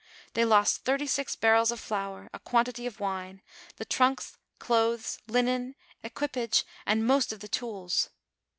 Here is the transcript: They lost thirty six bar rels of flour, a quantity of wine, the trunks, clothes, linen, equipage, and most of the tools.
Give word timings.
They 0.33 0.45
lost 0.45 0.83
thirty 0.83 1.05
six 1.05 1.35
bar 1.35 1.51
rels 1.53 1.69
of 1.69 1.79
flour, 1.79 2.27
a 2.33 2.39
quantity 2.39 2.87
of 2.87 2.99
wine, 2.99 3.43
the 3.75 3.85
trunks, 3.85 4.35
clothes, 4.57 5.19
linen, 5.27 5.75
equipage, 6.01 6.65
and 6.87 7.05
most 7.05 7.31
of 7.31 7.39
the 7.39 7.47
tools. 7.47 8.09